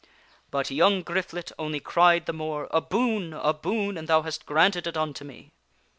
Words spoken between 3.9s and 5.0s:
and thou hast granted it